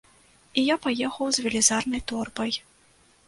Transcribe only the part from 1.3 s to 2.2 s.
з велізарнай